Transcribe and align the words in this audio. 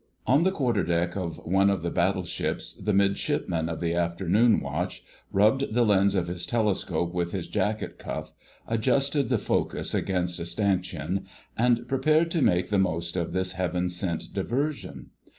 On 0.25 0.41
the 0.41 0.51
quarterdeck 0.51 1.15
of 1.15 1.37
one 1.45 1.69
of 1.69 1.83
the 1.83 1.91
Battleships 1.91 2.73
the 2.73 2.91
Midshipman 2.91 3.69
of 3.69 3.79
the 3.81 3.93
Afternoon 3.93 4.59
Watch 4.59 5.03
rubbed 5.31 5.75
the 5.75 5.85
lense 5.85 6.15
of 6.15 6.25
his 6.27 6.47
telescope 6.47 7.13
with 7.13 7.33
his 7.33 7.47
jacket 7.47 7.99
cuff, 7.99 8.33
adjusted 8.67 9.29
the 9.29 9.37
focus 9.37 9.93
against 9.93 10.39
a 10.39 10.47
stanchion, 10.47 11.27
and 11.55 11.87
prepared 11.87 12.31
to 12.31 12.41
make 12.41 12.69
the 12.69 12.79
most 12.79 13.15
of 13.15 13.31
this 13.31 13.51
heaven 13.51 13.89
sent 13.89 14.33
diversion. 14.33 15.11